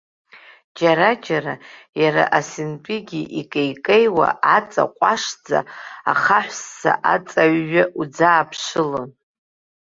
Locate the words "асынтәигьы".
2.37-3.21